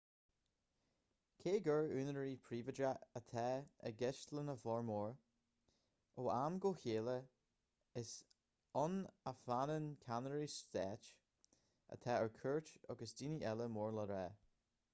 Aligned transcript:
cé 1.41 1.51
gur 1.65 1.89
úinéirí 1.97 2.29
príobháideacha 2.45 2.93
atá 3.19 3.43
i 3.89 3.89
gceist 3.99 4.31
lena 4.37 4.55
bhformhór 4.63 5.13
ó 6.23 6.25
am 6.37 6.57
go 6.65 6.71
chéile 6.85 7.17
is 8.03 8.13
ann 8.85 8.97
a 9.33 9.33
fhanann 9.43 9.89
ceannairí 10.07 10.47
stáit 10.55 11.11
atá 11.97 12.17
ar 12.23 12.33
cuairt 12.41 12.73
agus 12.95 13.15
daoine 13.21 13.47
eile 13.53 13.69
mór 13.77 13.95
le 14.01 14.07
rá 14.15 14.25